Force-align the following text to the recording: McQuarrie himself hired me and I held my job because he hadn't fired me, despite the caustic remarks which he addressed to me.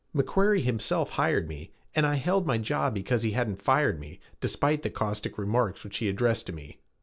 McQuarrie 0.17 0.63
himself 0.63 1.11
hired 1.11 1.47
me 1.47 1.73
and 1.95 2.07
I 2.07 2.15
held 2.15 2.47
my 2.47 2.57
job 2.57 2.95
because 2.95 3.21
he 3.21 3.33
hadn't 3.33 3.61
fired 3.61 3.99
me, 3.99 4.19
despite 4.39 4.81
the 4.81 4.89
caustic 4.89 5.37
remarks 5.37 5.83
which 5.83 5.97
he 5.97 6.09
addressed 6.09 6.47
to 6.47 6.53
me. 6.53 6.79